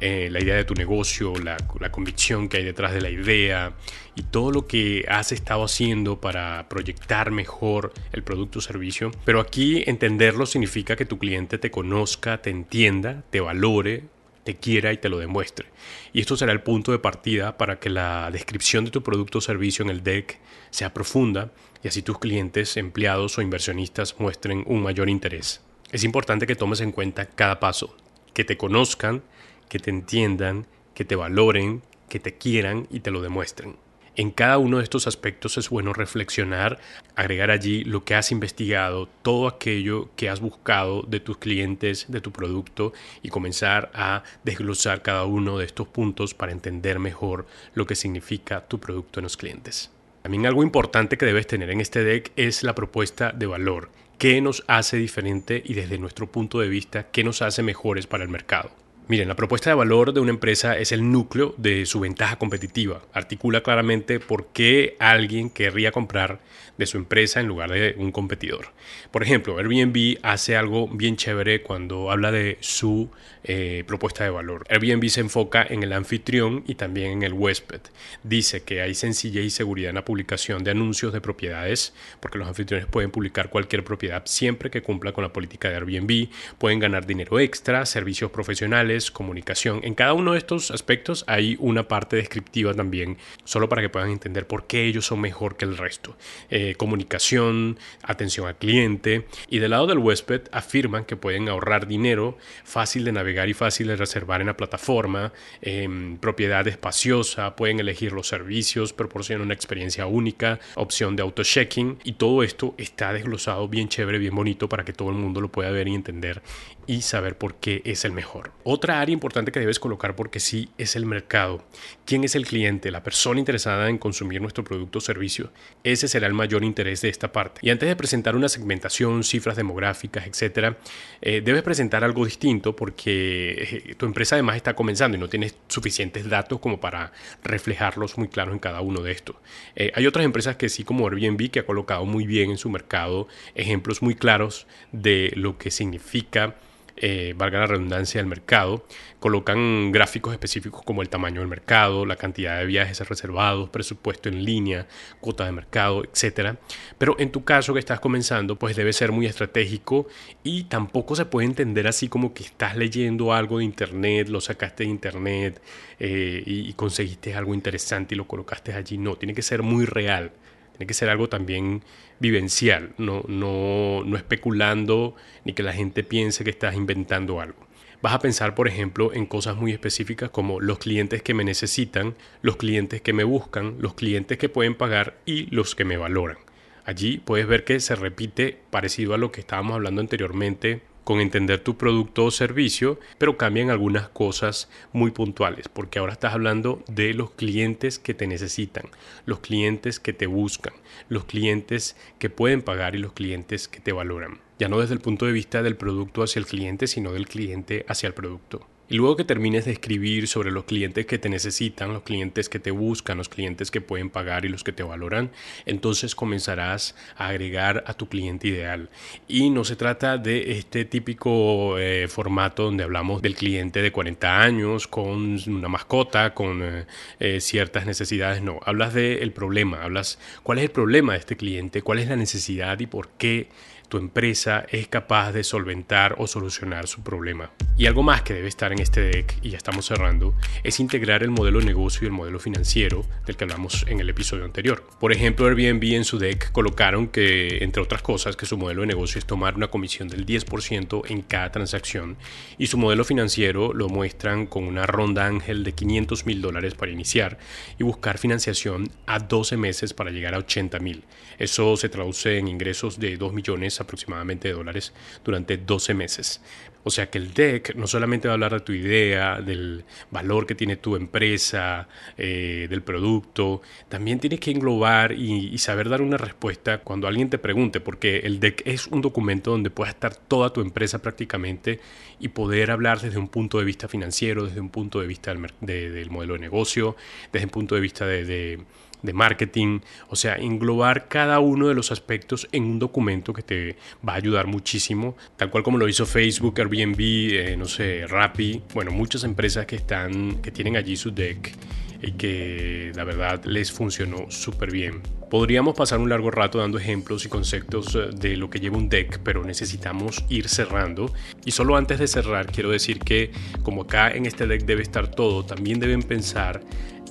Eh, 0.00 0.28
la 0.30 0.40
idea 0.40 0.54
de 0.54 0.64
tu 0.64 0.74
negocio, 0.74 1.34
la, 1.34 1.56
la, 1.80 1.90
convicción 1.90 2.48
que 2.48 2.58
hay 2.58 2.64
detrás 2.64 2.94
de 2.94 3.00
la 3.00 3.10
idea 3.10 3.72
y 4.14 4.22
todo 4.22 4.52
lo 4.52 4.68
que 4.68 5.04
has 5.08 5.32
estado 5.32 5.64
haciendo 5.64 6.20
para 6.20 6.68
proyectar 6.68 7.32
mejor 7.32 7.92
el 8.12 8.22
producto 8.22 8.60
o 8.60 8.62
servicio. 8.62 9.10
Pero 9.24 9.40
aquí 9.40 9.82
entenderlo 9.86 10.46
significa 10.46 10.94
que 10.94 11.04
tu 11.04 11.18
cliente 11.18 11.58
te 11.58 11.72
conozca, 11.72 12.40
te 12.40 12.50
entienda, 12.50 13.24
te 13.30 13.40
valore, 13.40 14.04
te 14.44 14.54
quiera 14.54 14.92
y 14.92 14.96
te 14.96 15.08
lo 15.08 15.18
demuestre. 15.18 15.66
Y 16.12 16.20
esto 16.20 16.36
será 16.36 16.52
el 16.52 16.62
punto 16.62 16.92
de 16.92 16.98
partida 17.00 17.58
para 17.58 17.80
que 17.80 17.90
la 17.90 18.30
descripción 18.30 18.84
de 18.84 18.90
tu 18.90 19.02
producto 19.02 19.38
o 19.38 19.40
servicio 19.40 19.84
en 19.84 19.90
el 19.90 20.02
deck 20.02 20.38
sea 20.70 20.94
profunda 20.94 21.50
y 21.82 21.88
así 21.88 22.02
tus 22.02 22.18
clientes, 22.18 22.76
empleados 22.76 23.38
o 23.38 23.42
inversionistas 23.42 24.16
muestren 24.18 24.64
un 24.66 24.82
mayor 24.82 25.08
interés. 25.08 25.60
Es 25.90 26.04
importante 26.04 26.46
que 26.46 26.56
tomes 26.56 26.80
en 26.80 26.92
cuenta 26.92 27.26
cada 27.26 27.60
paso, 27.60 27.96
que 28.34 28.44
te 28.44 28.56
conozcan, 28.56 29.22
que 29.68 29.78
te 29.78 29.90
entiendan, 29.90 30.66
que 30.94 31.04
te 31.04 31.16
valoren, 31.16 31.82
que 32.08 32.20
te 32.20 32.34
quieran 32.34 32.86
y 32.90 33.00
te 33.00 33.10
lo 33.10 33.22
demuestren. 33.22 33.76
En 34.18 34.32
cada 34.32 34.58
uno 34.58 34.78
de 34.78 34.82
estos 34.82 35.06
aspectos 35.06 35.58
es 35.58 35.70
bueno 35.70 35.92
reflexionar, 35.92 36.80
agregar 37.14 37.52
allí 37.52 37.84
lo 37.84 38.04
que 38.04 38.16
has 38.16 38.32
investigado, 38.32 39.08
todo 39.22 39.46
aquello 39.46 40.10
que 40.16 40.28
has 40.28 40.40
buscado 40.40 41.02
de 41.02 41.20
tus 41.20 41.38
clientes, 41.38 42.06
de 42.08 42.20
tu 42.20 42.32
producto 42.32 42.92
y 43.22 43.28
comenzar 43.28 43.92
a 43.94 44.24
desglosar 44.42 45.02
cada 45.02 45.24
uno 45.24 45.56
de 45.56 45.66
estos 45.66 45.86
puntos 45.86 46.34
para 46.34 46.50
entender 46.50 46.98
mejor 46.98 47.46
lo 47.74 47.86
que 47.86 47.94
significa 47.94 48.66
tu 48.66 48.80
producto 48.80 49.20
en 49.20 49.22
los 49.22 49.36
clientes. 49.36 49.92
También 50.22 50.46
algo 50.46 50.62
importante 50.62 51.16
que 51.16 51.26
debes 51.26 51.46
tener 51.46 51.70
en 51.70 51.80
este 51.80 52.04
deck 52.04 52.32
es 52.36 52.62
la 52.62 52.74
propuesta 52.74 53.32
de 53.32 53.46
valor. 53.46 53.90
¿Qué 54.18 54.40
nos 54.40 54.64
hace 54.66 54.96
diferente 54.96 55.62
y 55.64 55.74
desde 55.74 55.98
nuestro 55.98 56.26
punto 56.26 56.58
de 56.58 56.68
vista, 56.68 57.08
qué 57.10 57.22
nos 57.22 57.40
hace 57.40 57.62
mejores 57.62 58.06
para 58.06 58.24
el 58.24 58.30
mercado? 58.30 58.70
Miren, 59.08 59.26
la 59.26 59.36
propuesta 59.36 59.70
de 59.70 59.76
valor 59.76 60.12
de 60.12 60.20
una 60.20 60.32
empresa 60.32 60.76
es 60.76 60.92
el 60.92 61.10
núcleo 61.10 61.54
de 61.56 61.86
su 61.86 61.98
ventaja 61.98 62.36
competitiva. 62.36 63.00
Articula 63.14 63.62
claramente 63.62 64.20
por 64.20 64.48
qué 64.48 64.96
alguien 64.98 65.48
querría 65.48 65.92
comprar 65.92 66.40
de 66.76 66.84
su 66.84 66.98
empresa 66.98 67.40
en 67.40 67.46
lugar 67.46 67.70
de 67.70 67.94
un 67.96 68.12
competidor. 68.12 68.66
Por 69.10 69.22
ejemplo, 69.22 69.56
Airbnb 69.56 70.18
hace 70.22 70.56
algo 70.56 70.88
bien 70.88 71.16
chévere 71.16 71.62
cuando 71.62 72.10
habla 72.10 72.30
de 72.30 72.58
su 72.60 73.10
eh, 73.44 73.82
propuesta 73.86 74.24
de 74.24 74.30
valor. 74.30 74.66
Airbnb 74.68 75.08
se 75.08 75.20
enfoca 75.20 75.66
en 75.66 75.82
el 75.82 75.94
anfitrión 75.94 76.62
y 76.66 76.74
también 76.74 77.12
en 77.12 77.22
el 77.22 77.32
huésped. 77.32 77.80
Dice 78.22 78.62
que 78.62 78.82
hay 78.82 78.94
sencillez 78.94 79.44
y 79.44 79.50
seguridad 79.50 79.88
en 79.88 79.96
la 79.96 80.04
publicación 80.04 80.62
de 80.64 80.72
anuncios 80.72 81.14
de 81.14 81.22
propiedades, 81.22 81.94
porque 82.20 82.38
los 82.38 82.46
anfitriones 82.46 82.86
pueden 82.86 83.10
publicar 83.10 83.48
cualquier 83.48 83.84
propiedad 83.84 84.22
siempre 84.26 84.70
que 84.70 84.82
cumpla 84.82 85.12
con 85.12 85.24
la 85.24 85.32
política 85.32 85.70
de 85.70 85.76
Airbnb. 85.76 86.28
Pueden 86.58 86.78
ganar 86.78 87.06
dinero 87.06 87.40
extra, 87.40 87.86
servicios 87.86 88.30
profesionales 88.30 88.97
comunicación. 89.10 89.80
En 89.82 89.94
cada 89.94 90.12
uno 90.12 90.32
de 90.32 90.38
estos 90.38 90.70
aspectos 90.70 91.24
hay 91.26 91.56
una 91.60 91.88
parte 91.88 92.16
descriptiva 92.16 92.74
también, 92.74 93.16
solo 93.44 93.68
para 93.68 93.82
que 93.82 93.88
puedan 93.88 94.10
entender 94.10 94.46
por 94.46 94.66
qué 94.66 94.84
ellos 94.84 95.06
son 95.06 95.20
mejor 95.20 95.56
que 95.56 95.64
el 95.64 95.76
resto. 95.76 96.16
Eh, 96.50 96.74
comunicación, 96.76 97.78
atención 98.02 98.46
al 98.46 98.56
cliente. 98.56 99.26
Y 99.48 99.58
del 99.58 99.70
lado 99.70 99.86
del 99.86 99.98
huésped 99.98 100.42
afirman 100.52 101.04
que 101.04 101.16
pueden 101.16 101.48
ahorrar 101.48 101.86
dinero, 101.86 102.36
fácil 102.64 103.04
de 103.04 103.12
navegar 103.12 103.48
y 103.48 103.54
fácil 103.54 103.88
de 103.88 103.96
reservar 103.96 104.40
en 104.40 104.48
la 104.48 104.56
plataforma, 104.56 105.32
em, 105.62 106.18
propiedad 106.18 106.66
espaciosa, 106.66 107.56
pueden 107.56 107.80
elegir 107.80 108.12
los 108.12 108.28
servicios, 108.28 108.92
proporcionan 108.92 109.46
una 109.46 109.54
experiencia 109.54 110.06
única, 110.06 110.58
opción 110.74 111.16
de 111.16 111.22
auto-checking 111.22 111.98
y 112.04 112.12
todo 112.12 112.42
esto 112.42 112.74
está 112.78 113.12
desglosado 113.12 113.68
bien 113.68 113.88
chévere, 113.88 114.18
bien 114.18 114.34
bonito 114.34 114.68
para 114.68 114.84
que 114.84 114.92
todo 114.92 115.10
el 115.10 115.16
mundo 115.16 115.40
lo 115.40 115.48
pueda 115.48 115.70
ver 115.70 115.88
y 115.88 115.94
entender 115.94 116.42
y 116.88 117.02
saber 117.02 117.36
por 117.36 117.56
qué 117.56 117.82
es 117.84 118.04
el 118.04 118.12
mejor. 118.12 118.52
Otra 118.64 118.87
área 118.90 119.12
importante 119.12 119.52
que 119.52 119.60
debes 119.60 119.78
colocar 119.78 120.16
porque 120.16 120.40
sí 120.40 120.68
es 120.78 120.96
el 120.96 121.06
mercado. 121.06 121.64
¿Quién 122.04 122.24
es 122.24 122.34
el 122.34 122.46
cliente? 122.46 122.90
La 122.90 123.02
persona 123.02 123.38
interesada 123.38 123.88
en 123.88 123.98
consumir 123.98 124.40
nuestro 124.40 124.64
producto 124.64 124.98
o 124.98 125.00
servicio. 125.00 125.50
Ese 125.84 126.08
será 126.08 126.26
el 126.26 126.34
mayor 126.34 126.64
interés 126.64 127.02
de 127.02 127.08
esta 127.08 127.32
parte. 127.32 127.60
Y 127.62 127.70
antes 127.70 127.88
de 127.88 127.96
presentar 127.96 128.36
una 128.36 128.48
segmentación, 128.48 129.24
cifras 129.24 129.56
demográficas, 129.56 130.26
etcétera, 130.26 130.78
eh, 131.20 131.42
debes 131.44 131.62
presentar 131.62 132.04
algo 132.04 132.24
distinto 132.24 132.74
porque 132.74 133.82
eh, 133.88 133.94
tu 133.94 134.06
empresa 134.06 134.36
además 134.36 134.56
está 134.56 134.74
comenzando 134.74 135.16
y 135.16 135.20
no 135.20 135.28
tienes 135.28 135.56
suficientes 135.68 136.28
datos 136.28 136.60
como 136.60 136.80
para 136.80 137.12
reflejarlos 137.42 138.16
muy 138.16 138.28
claros 138.28 138.54
en 138.54 138.60
cada 138.60 138.80
uno 138.80 139.02
de 139.02 139.12
estos. 139.12 139.36
Eh, 139.76 139.92
hay 139.94 140.06
otras 140.06 140.24
empresas 140.24 140.56
que 140.56 140.68
sí, 140.68 140.84
como 140.84 141.06
Airbnb, 141.08 141.50
que 141.50 141.60
ha 141.60 141.66
colocado 141.66 142.04
muy 142.04 142.26
bien 142.26 142.50
en 142.50 142.58
su 142.58 142.70
mercado 142.70 143.28
ejemplos 143.54 144.02
muy 144.02 144.14
claros 144.14 144.66
de 144.92 145.32
lo 145.36 145.58
que 145.58 145.70
significa 145.70 146.56
eh, 147.00 147.34
valga 147.36 147.60
la 147.60 147.66
redundancia, 147.66 148.20
del 148.20 148.26
mercado. 148.26 148.86
Colocan 149.20 149.90
gráficos 149.92 150.32
específicos 150.32 150.82
como 150.82 151.02
el 151.02 151.08
tamaño 151.08 151.40
del 151.40 151.48
mercado, 151.48 152.06
la 152.06 152.16
cantidad 152.16 152.58
de 152.58 152.66
viajes 152.66 153.00
reservados, 153.08 153.68
presupuesto 153.70 154.28
en 154.28 154.44
línea, 154.44 154.86
cuota 155.20 155.44
de 155.44 155.52
mercado, 155.52 156.04
etc. 156.04 156.56
Pero 156.98 157.16
en 157.18 157.30
tu 157.30 157.44
caso 157.44 157.72
que 157.72 157.80
estás 157.80 158.00
comenzando, 158.00 158.56
pues 158.56 158.76
debe 158.76 158.92
ser 158.92 159.12
muy 159.12 159.26
estratégico 159.26 160.06
y 160.42 160.64
tampoco 160.64 161.16
se 161.16 161.24
puede 161.24 161.46
entender 161.46 161.86
así 161.86 162.08
como 162.08 162.34
que 162.34 162.44
estás 162.44 162.76
leyendo 162.76 163.32
algo 163.32 163.58
de 163.58 163.64
internet, 163.64 164.28
lo 164.28 164.40
sacaste 164.40 164.84
de 164.84 164.90
internet 164.90 165.62
eh, 165.98 166.42
y 166.46 166.72
conseguiste 166.74 167.34
algo 167.34 167.54
interesante 167.54 168.14
y 168.14 168.18
lo 168.18 168.26
colocaste 168.26 168.72
allí. 168.72 168.98
No, 168.98 169.16
tiene 169.16 169.34
que 169.34 169.42
ser 169.42 169.62
muy 169.62 169.84
real. 169.84 170.32
Tiene 170.78 170.86
que 170.86 170.94
ser 170.94 171.08
algo 171.08 171.28
también 171.28 171.82
vivencial, 172.20 172.94
no, 172.98 173.24
no, 173.26 174.04
no 174.04 174.16
especulando 174.16 175.16
ni 175.44 175.52
que 175.52 175.64
la 175.64 175.72
gente 175.72 176.04
piense 176.04 176.44
que 176.44 176.50
estás 176.50 176.76
inventando 176.76 177.40
algo. 177.40 177.66
Vas 178.00 178.14
a 178.14 178.20
pensar, 178.20 178.54
por 178.54 178.68
ejemplo, 178.68 179.12
en 179.12 179.26
cosas 179.26 179.56
muy 179.56 179.72
específicas 179.72 180.30
como 180.30 180.60
los 180.60 180.78
clientes 180.78 181.20
que 181.20 181.34
me 181.34 181.42
necesitan, 181.42 182.14
los 182.42 182.56
clientes 182.56 183.02
que 183.02 183.12
me 183.12 183.24
buscan, 183.24 183.74
los 183.80 183.94
clientes 183.94 184.38
que 184.38 184.48
pueden 184.48 184.76
pagar 184.76 185.18
y 185.26 185.46
los 185.54 185.74
que 185.74 185.84
me 185.84 185.96
valoran. 185.96 186.38
Allí 186.84 187.18
puedes 187.18 187.48
ver 187.48 187.64
que 187.64 187.80
se 187.80 187.96
repite 187.96 188.56
parecido 188.70 189.14
a 189.14 189.18
lo 189.18 189.32
que 189.32 189.40
estábamos 189.40 189.74
hablando 189.74 190.00
anteriormente 190.00 190.80
con 191.08 191.20
entender 191.20 191.60
tu 191.60 191.78
producto 191.78 192.26
o 192.26 192.30
servicio, 192.30 193.00
pero 193.16 193.38
cambian 193.38 193.70
algunas 193.70 194.10
cosas 194.10 194.68
muy 194.92 195.10
puntuales, 195.10 195.66
porque 195.66 195.98
ahora 195.98 196.12
estás 196.12 196.34
hablando 196.34 196.82
de 196.86 197.14
los 197.14 197.30
clientes 197.30 197.98
que 197.98 198.12
te 198.12 198.26
necesitan, 198.26 198.90
los 199.24 199.40
clientes 199.40 200.00
que 200.00 200.12
te 200.12 200.26
buscan, 200.26 200.74
los 201.08 201.24
clientes 201.24 201.96
que 202.18 202.28
pueden 202.28 202.60
pagar 202.60 202.94
y 202.94 202.98
los 202.98 203.14
clientes 203.14 203.68
que 203.68 203.80
te 203.80 203.92
valoran. 203.92 204.40
Ya 204.58 204.68
no 204.68 204.80
desde 204.80 204.92
el 204.92 205.00
punto 205.00 205.24
de 205.24 205.32
vista 205.32 205.62
del 205.62 205.76
producto 205.76 206.22
hacia 206.22 206.40
el 206.40 206.46
cliente, 206.46 206.86
sino 206.86 207.10
del 207.12 207.26
cliente 207.26 207.86
hacia 207.88 208.08
el 208.08 208.12
producto. 208.12 208.66
Y 208.88 208.96
luego 208.96 209.16
que 209.16 209.24
termines 209.24 209.66
de 209.66 209.72
escribir 209.72 210.28
sobre 210.28 210.50
los 210.50 210.64
clientes 210.64 211.04
que 211.06 211.18
te 211.18 211.28
necesitan, 211.28 211.92
los 211.92 212.02
clientes 212.02 212.48
que 212.48 212.58
te 212.58 212.70
buscan, 212.70 213.18
los 213.18 213.28
clientes 213.28 213.70
que 213.70 213.80
pueden 213.80 214.08
pagar 214.08 214.44
y 214.44 214.48
los 214.48 214.64
que 214.64 214.72
te 214.72 214.82
valoran, 214.82 215.30
entonces 215.66 216.14
comenzarás 216.14 216.94
a 217.16 217.28
agregar 217.28 217.84
a 217.86 217.94
tu 217.94 218.08
cliente 218.08 218.48
ideal. 218.48 218.88
Y 219.28 219.50
no 219.50 219.64
se 219.64 219.76
trata 219.76 220.16
de 220.16 220.52
este 220.52 220.84
típico 220.84 221.78
eh, 221.78 222.08
formato 222.08 222.64
donde 222.64 222.84
hablamos 222.84 223.20
del 223.20 223.34
cliente 223.34 223.82
de 223.82 223.92
40 223.92 224.40
años 224.40 224.88
con 224.88 225.38
una 225.46 225.68
mascota, 225.68 226.32
con 226.32 226.62
eh, 226.62 226.86
eh, 227.20 227.40
ciertas 227.40 227.84
necesidades. 227.84 228.42
No, 228.42 228.60
hablas 228.64 228.94
del 228.94 229.32
problema, 229.32 229.82
hablas 229.82 230.18
cuál 230.42 230.58
es 230.58 230.64
el 230.64 230.70
problema 230.70 231.12
de 231.12 231.18
este 231.18 231.36
cliente, 231.36 231.82
cuál 231.82 231.98
es 231.98 232.08
la 232.08 232.16
necesidad 232.16 232.80
y 232.80 232.86
por 232.86 233.08
qué 233.10 233.48
tu 233.88 233.98
empresa 233.98 234.66
es 234.70 234.86
capaz 234.88 235.32
de 235.32 235.44
solventar 235.44 236.16
o 236.18 236.26
solucionar 236.26 236.86
su 236.86 237.02
problema. 237.02 237.50
Y 237.76 237.86
algo 237.86 238.02
más 238.02 238.22
que 238.22 238.34
debe 238.34 238.48
estar 238.48 238.72
en 238.72 238.80
este 238.80 239.00
deck, 239.00 239.36
y 239.42 239.50
ya 239.50 239.56
estamos 239.56 239.86
cerrando, 239.86 240.34
es 240.62 240.80
integrar 240.80 241.22
el 241.22 241.30
modelo 241.30 241.60
de 241.60 241.66
negocio 241.66 242.02
y 242.02 242.06
el 242.06 242.12
modelo 242.12 242.38
financiero 242.38 243.04
del 243.26 243.36
que 243.36 243.44
hablamos 243.44 243.86
en 243.88 244.00
el 244.00 244.10
episodio 244.10 244.44
anterior. 244.44 244.84
Por 245.00 245.12
ejemplo, 245.12 245.46
Airbnb 245.46 245.94
en 245.94 246.04
su 246.04 246.18
deck 246.18 246.52
colocaron 246.52 247.08
que, 247.08 247.58
entre 247.62 247.82
otras 247.82 248.02
cosas, 248.02 248.36
que 248.36 248.46
su 248.46 248.58
modelo 248.58 248.82
de 248.82 248.88
negocio 248.88 249.18
es 249.18 249.26
tomar 249.26 249.54
una 249.54 249.68
comisión 249.68 250.08
del 250.08 250.26
10% 250.26 251.10
en 251.10 251.22
cada 251.22 251.50
transacción 251.50 252.16
y 252.58 252.66
su 252.66 252.78
modelo 252.78 253.04
financiero 253.04 253.72
lo 253.72 253.88
muestran 253.88 254.46
con 254.46 254.64
una 254.64 254.86
ronda 254.86 255.26
ángel 255.26 255.64
de 255.64 255.72
500 255.72 256.26
mil 256.26 256.42
dólares 256.42 256.74
para 256.74 256.92
iniciar 256.92 257.38
y 257.78 257.84
buscar 257.84 258.18
financiación 258.18 258.90
a 259.06 259.18
12 259.18 259.56
meses 259.56 259.94
para 259.94 260.10
llegar 260.10 260.34
a 260.34 260.38
80 260.38 260.78
mil. 260.80 261.04
Eso 261.38 261.76
se 261.76 261.88
traduce 261.88 262.38
en 262.38 262.48
ingresos 262.48 262.98
de 262.98 263.16
2 263.16 263.32
millones 263.32 263.77
aproximadamente 263.80 264.48
de 264.48 264.54
dólares 264.54 264.92
durante 265.24 265.56
12 265.56 265.94
meses. 265.94 266.40
O 266.84 266.90
sea 266.90 267.10
que 267.10 267.18
el 267.18 267.34
deck 267.34 267.74
no 267.74 267.86
solamente 267.86 268.28
va 268.28 268.32
a 268.32 268.36
hablar 268.36 268.54
de 268.54 268.60
tu 268.60 268.72
idea, 268.72 269.42
del 269.42 269.84
valor 270.10 270.46
que 270.46 270.54
tiene 270.54 270.76
tu 270.76 270.96
empresa, 270.96 271.86
eh, 272.16 272.66
del 272.70 272.82
producto, 272.82 273.60
también 273.90 274.20
tienes 274.20 274.40
que 274.40 274.52
englobar 274.52 275.12
y, 275.12 275.58
saber 275.58 275.90
dar 275.90 276.00
una 276.00 276.16
respuesta 276.16 276.78
cuando 276.78 277.06
alguien 277.06 277.28
te 277.28 277.36
pregunte, 277.36 277.80
porque 277.80 278.20
el 278.20 278.40
deck 278.40 278.62
es 278.64 278.86
un 278.86 279.02
documento 279.02 279.50
donde 279.50 279.68
puede 279.68 279.90
estar 279.90 280.14
toda 280.14 280.50
tu 280.52 280.62
empresa 280.62 281.02
prácticamente 281.02 281.80
y 282.20 282.28
poder 282.28 282.70
hablar 282.70 283.00
desde 283.00 283.18
un 283.18 283.28
punto 283.28 283.58
de 283.58 283.64
vista 283.64 283.86
financiero, 283.88 284.46
desde 284.46 284.60
un 284.60 284.70
punto 284.70 285.00
de 285.00 285.06
vista 285.06 285.34
del, 285.34 285.52
de, 285.60 285.90
del 285.90 286.10
modelo 286.10 286.34
de 286.34 286.40
negocio, 286.40 286.96
desde 287.32 287.46
un 287.46 287.50
punto 287.50 287.74
de 287.74 287.80
vista 287.82 288.06
de 288.06 288.60
de 289.02 289.12
marketing, 289.12 289.80
o 290.08 290.16
sea, 290.16 290.36
englobar 290.36 291.08
cada 291.08 291.40
uno 291.40 291.68
de 291.68 291.74
los 291.74 291.92
aspectos 291.92 292.48
en 292.52 292.64
un 292.64 292.78
documento 292.78 293.32
que 293.32 293.42
te 293.42 293.76
va 294.06 294.14
a 294.14 294.16
ayudar 294.16 294.46
muchísimo, 294.46 295.16
tal 295.36 295.50
cual 295.50 295.62
como 295.62 295.78
lo 295.78 295.88
hizo 295.88 296.06
Facebook, 296.06 296.54
Airbnb, 296.58 297.00
eh, 297.00 297.56
no 297.56 297.66
sé, 297.66 298.06
Rappi, 298.06 298.62
bueno, 298.74 298.90
muchas 298.90 299.24
empresas 299.24 299.66
que 299.66 299.76
están, 299.76 300.40
que 300.42 300.50
tienen 300.50 300.76
allí 300.76 300.96
su 300.96 301.10
deck 301.10 301.54
y 302.02 302.12
que 302.12 302.92
la 302.94 303.04
verdad 303.04 303.44
les 303.44 303.72
funcionó 303.72 304.30
súper 304.30 304.70
bien. 304.70 305.02
Podríamos 305.30 305.76
pasar 305.76 305.98
un 305.98 306.08
largo 306.08 306.30
rato 306.30 306.58
dando 306.58 306.78
ejemplos 306.78 307.26
y 307.26 307.28
conceptos 307.28 307.94
eh, 307.94 308.10
de 308.14 308.36
lo 308.36 308.48
que 308.48 308.60
lleva 308.60 308.78
un 308.78 308.88
deck, 308.88 309.20
pero 309.22 309.44
necesitamos 309.44 310.24
ir 310.28 310.48
cerrando. 310.48 311.12
Y 311.44 311.50
solo 311.50 311.76
antes 311.76 311.98
de 311.98 312.06
cerrar, 312.06 312.46
quiero 312.46 312.70
decir 312.70 313.00
que 313.00 313.30
como 313.62 313.82
acá 313.82 314.10
en 314.10 314.26
este 314.26 314.46
deck 314.46 314.64
debe 314.64 314.82
estar 314.82 315.10
todo, 315.10 315.44
también 315.44 315.80
deben 315.80 316.02
pensar 316.02 316.62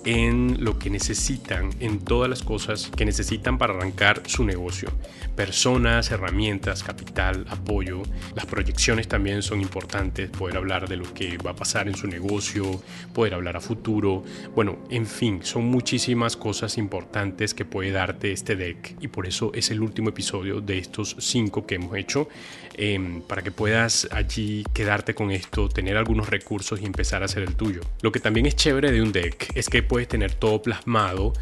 en 0.08 0.64
lo 0.64 0.80
que 0.80 0.90
necesitan, 0.90 1.70
en 1.82 2.00
todas 2.00 2.30
las 2.30 2.42
cosas 2.42 2.90
que 2.96 3.04
necesitan 3.04 3.58
para 3.58 3.74
arrancar 3.74 4.24
su 4.26 4.46
negocio. 4.46 4.90
Personas, 5.36 6.10
herramientas, 6.12 6.82
capital, 6.82 7.46
apoyo. 7.50 8.04
Las 8.34 8.46
proyecciones 8.46 9.10
también 9.10 9.44
son 9.44 9.60
importantes, 9.60 10.30
poder 10.30 10.56
hablar 10.56 10.88
de 10.88 10.96
lo 10.96 11.14
que 11.14 11.38
va 11.38 11.52
a 11.52 11.56
pasar 11.58 11.90
en 11.90 11.96
su 11.96 12.08
negocio, 12.08 12.82
poder 13.14 13.34
hablar 13.34 13.58
a 13.58 13.60
futuro. 13.60 14.24
Bueno, 14.56 14.78
en 14.90 15.06
fin, 15.06 15.42
son 15.44 15.66
muchísimas 15.66 16.38
cosas 16.38 16.78
importantes 16.78 17.54
que 17.54 17.66
puede 17.66 17.92
darte 17.92 18.32
este 18.32 18.56
deck 18.56 18.96
y 19.02 19.10
por 19.10 19.28
eso 19.28 19.52
es 19.54 19.72
el 19.72 19.82
último 19.82 20.10
episodio 20.10 20.62
de 20.62 20.78
estos 20.78 21.18
cinco 21.20 21.68
que 21.68 21.76
hemos 21.76 21.98
hecho 21.98 22.30
em, 22.76 23.22
para 23.22 23.42
que 23.42 23.52
puedas 23.52 24.08
allí 24.12 24.64
quedarte 24.74 25.14
con 25.14 25.32
esto, 25.32 25.68
tener 25.68 25.98
algunos 25.98 26.30
recursos 26.30 26.80
y 26.82 26.86
empezar 26.86 27.24
a 27.24 27.26
hacer 27.26 27.44
el 27.44 27.56
tuyo. 27.56 27.82
Lo 28.02 28.14
que 28.14 28.22
también 28.22 28.46
es 28.46 28.56
chévere 28.56 28.94
de 28.94 29.02
un 29.02 29.12
deck 29.12 29.52
es 29.54 29.68
que 29.68 29.84
puedes 29.84 29.97
tener 30.06 30.34
todo 30.34 30.62
plasmado 30.62 31.34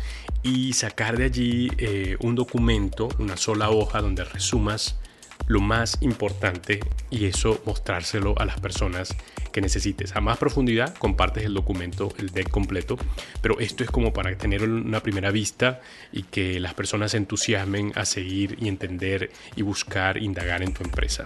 y 0.44 0.74
sacar 0.74 1.18
de 1.18 1.26
allí 1.26 1.72
eh, 1.78 2.18
un 2.22 2.36
documento, 2.36 3.10
una 3.20 3.38
sola 3.38 3.70
hoja 3.70 4.02
donde 4.02 4.24
resumas 4.24 5.00
lo 5.48 5.60
más 5.60 5.98
importante 6.02 6.80
y 7.10 7.26
eso 7.26 7.62
mostrárselo 7.66 8.36
a 8.38 8.46
las 8.46 8.60
personas 8.60 9.16
que 9.52 9.62
necesites. 9.62 10.16
A 10.16 10.22
más 10.22 10.38
profundidad 10.38 10.96
compartes 10.96 11.46
el 11.46 11.54
documento, 11.54 12.14
el 12.18 12.30
deck 12.30 12.50
completo, 12.50 12.98
pero 13.42 13.60
esto 13.60 13.84
es 13.84 13.90
como 13.90 14.12
para 14.12 14.36
tener 14.38 14.64
una 14.64 15.02
primera 15.02 15.32
vista 15.32 15.82
y 16.12 16.24
que 16.24 16.60
las 16.60 16.74
personas 16.74 17.12
se 17.12 17.18
entusiasmen 17.18 17.92
a 17.96 18.06
seguir 18.06 18.58
y 18.60 18.68
entender 18.68 19.32
y 19.56 19.62
buscar, 19.62 20.18
indagar 20.18 20.62
en 20.64 20.74
tu 20.74 20.84
empresa. 20.84 21.26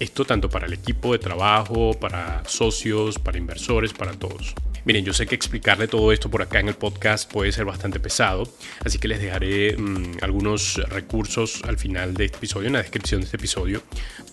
Esto 0.00 0.24
tanto 0.24 0.48
para 0.48 0.66
el 0.66 0.72
equipo 0.72 1.12
de 1.12 1.18
trabajo, 1.18 1.92
para 1.94 2.42
socios, 2.46 3.18
para 3.18 3.38
inversores, 3.38 3.92
para 3.92 4.12
todos. 4.12 4.54
Miren, 4.84 5.02
yo 5.02 5.14
sé 5.14 5.26
que 5.26 5.34
explicarle 5.34 5.88
todo 5.88 6.12
esto 6.12 6.30
por 6.30 6.42
acá 6.42 6.60
en 6.60 6.68
el 6.68 6.74
podcast 6.74 7.32
puede 7.32 7.52
ser 7.52 7.64
bastante 7.64 8.00
pesado, 8.00 8.46
así 8.84 8.98
que 8.98 9.08
les 9.08 9.18
dejaré 9.18 9.78
mm, 9.78 10.18
algunos 10.20 10.76
recursos 10.90 11.62
al 11.64 11.78
final 11.78 12.12
de 12.12 12.26
este 12.26 12.36
episodio, 12.36 12.66
en 12.66 12.74
la 12.74 12.82
descripción 12.82 13.22
de 13.22 13.24
este 13.24 13.38
episodio, 13.38 13.82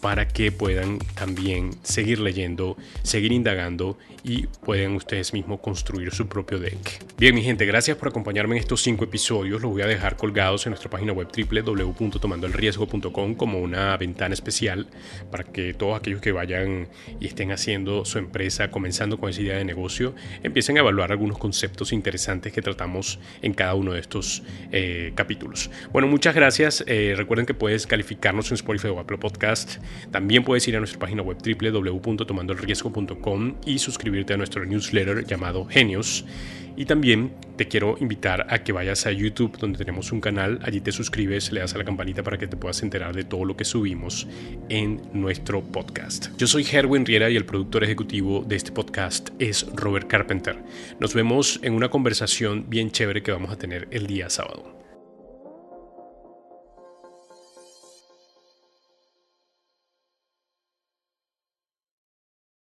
para 0.02 0.28
que 0.28 0.52
puedan 0.52 1.00
también 1.16 1.72
seguir 1.84 2.20
leyendo, 2.20 2.76
seguir 3.02 3.32
indagando 3.32 3.98
y 4.24 4.48
puedan 4.48 4.96
ustedes 4.96 5.34
mismos 5.34 5.60
construir 5.62 6.14
su 6.14 6.28
propio 6.28 6.60
deck. 6.60 7.04
Bien, 7.18 7.34
mi 7.34 7.44
gente, 7.44 7.66
gracias 7.66 7.98
por 7.98 8.10
acompañarme 8.10 8.56
en 8.56 8.62
estos 8.62 8.82
cinco 8.82 9.06
episodios. 9.06 9.62
Los 9.62 9.72
voy 9.72 9.82
a 9.82 9.88
dejar 9.88 10.18
colgados 10.18 10.66
en 10.66 10.72
nuestra 10.72 10.90
página 10.90 11.14
web 11.14 11.28
www.tomandoelriesgo.com 11.28 13.36
como 13.36 13.60
una 13.60 13.96
ventana 13.98 14.34
especial 14.34 14.88
para 15.32 15.46
que 15.46 15.74
todos 15.74 15.98
aquellos 15.98 16.22
que 16.22 16.32
vayan 16.32 16.88
y 17.20 17.28
estén 17.28 17.52
haciendo 17.52 18.06
su 18.06 18.18
empresa, 18.18 18.70
comenzando 18.70 19.18
con 19.18 19.30
esa 19.30 19.42
idea 19.42 19.58
de 19.58 19.66
negocio, 19.66 20.14
empiecen 20.44 20.78
a 20.78 20.82
evaluar 20.82 21.12
algunos 21.12 21.38
conceptos 21.38 21.94
interesantes 21.94 22.52
que 22.54 22.62
tratamos 22.62 23.20
en 23.42 23.54
cada 23.54 23.74
uno 23.76 23.94
de 23.94 24.00
estos 24.00 24.44
eh, 24.72 25.12
capítulos. 25.16 25.70
Bueno, 25.92 26.08
muchas 26.08 26.36
gracias. 26.36 26.84
Eh, 26.88 27.14
recuerden 27.16 27.46
que 27.46 27.54
puedes 27.54 27.88
calificarnos 27.88 28.52
en 28.52 28.56
Spotify 28.56 28.88
o 28.88 29.00
Apple 29.00 29.18
Podcast. 29.18 29.78
También 30.12 30.44
puedes 30.44 30.68
ir 30.68 30.76
a 30.76 30.80
nuestra 30.80 31.00
página 31.00 31.22
web 31.22 31.38
www.tomandoelriesgo.com 31.38 33.56
y 33.66 33.80
suscribirte 33.80 34.34
a 34.34 34.38
nuestro 34.38 34.66
newsletter 34.66 35.26
llamado 35.26 35.66
Genios. 35.66 36.26
Y 36.76 36.86
también 36.86 37.34
te 37.58 37.68
quiero 37.68 37.96
invitar 38.00 38.48
a 38.50 38.64
que 38.64 38.72
vayas 38.72 39.06
a 39.06 39.12
YouTube 39.12 39.58
donde 39.58 39.78
tenemos 39.78 40.12
un 40.12 40.22
canal, 40.22 40.60
allí 40.64 40.82
te 40.82 40.92
suscribes, 40.92 41.52
le 41.52 41.60
das 41.60 41.76
a 41.76 41.78
la 41.78 41.84
campanita 41.84 42.24
para 42.24 42.38
que 42.38 42.48
te 42.48 42.58
puedas 42.58 42.82
enterar 42.82 43.16
de 43.16 43.24
todo 43.24 43.46
lo 43.46 43.56
que 43.56 43.66
subimos 43.66 44.28
en 44.70 45.02
nuestro 45.14 45.62
podcast. 45.62 46.30
Yo 46.38 46.48
soy 46.48 46.66
Herwin 46.70 47.06
Riera 47.06 47.30
y 47.30 47.36
el 47.36 47.46
productor 47.46 47.84
ejecutivo 47.84 48.44
de 48.48 48.56
este 48.56 48.72
podcast 48.72 49.30
es 49.40 49.66
Robert 49.76 50.08
Carpenter. 50.08 50.58
Nos 51.00 51.14
vemos 51.14 51.60
en 51.62 51.74
una 51.74 51.90
conversación 51.90 52.66
bien 52.70 52.92
chévere 52.92 53.22
que 53.22 53.32
vamos 53.32 53.52
a 53.52 53.58
tener 53.58 53.88
el 53.92 54.08
día 54.08 54.30
sábado. 54.30 54.81